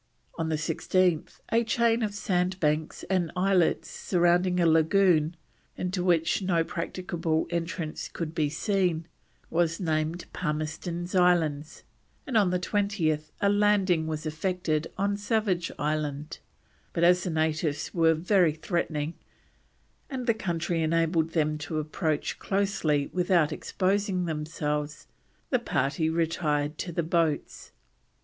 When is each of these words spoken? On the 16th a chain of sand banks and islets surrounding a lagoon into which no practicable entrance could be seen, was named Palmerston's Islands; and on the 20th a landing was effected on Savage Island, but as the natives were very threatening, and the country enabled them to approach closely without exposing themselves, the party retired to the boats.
On 0.35 0.49
the 0.49 0.55
16th 0.55 1.41
a 1.51 1.63
chain 1.63 2.01
of 2.01 2.15
sand 2.15 2.59
banks 2.59 3.03
and 3.03 3.31
islets 3.35 3.91
surrounding 3.91 4.59
a 4.59 4.65
lagoon 4.65 5.35
into 5.77 6.03
which 6.03 6.41
no 6.41 6.63
practicable 6.63 7.45
entrance 7.51 8.07
could 8.07 8.33
be 8.33 8.49
seen, 8.49 9.05
was 9.51 9.79
named 9.79 10.25
Palmerston's 10.33 11.13
Islands; 11.13 11.83
and 12.25 12.35
on 12.35 12.49
the 12.49 12.57
20th 12.57 13.29
a 13.41 13.49
landing 13.49 14.07
was 14.07 14.25
effected 14.25 14.91
on 14.97 15.17
Savage 15.17 15.71
Island, 15.77 16.39
but 16.93 17.03
as 17.03 17.23
the 17.23 17.29
natives 17.29 17.93
were 17.93 18.15
very 18.15 18.53
threatening, 18.53 19.13
and 20.09 20.25
the 20.25 20.33
country 20.33 20.81
enabled 20.81 21.33
them 21.33 21.59
to 21.59 21.77
approach 21.77 22.39
closely 22.39 23.11
without 23.13 23.51
exposing 23.53 24.25
themselves, 24.25 25.05
the 25.51 25.59
party 25.59 26.09
retired 26.09 26.79
to 26.79 26.91
the 26.91 27.03
boats. 27.03 27.71